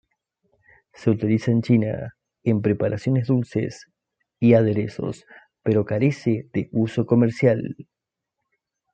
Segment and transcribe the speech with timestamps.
[0.95, 3.85] Se utiliza en China en preparaciones dulces
[4.39, 5.25] y aderezos,
[5.61, 7.75] pero carece de uso comercial.